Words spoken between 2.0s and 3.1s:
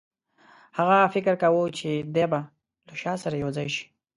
دی به له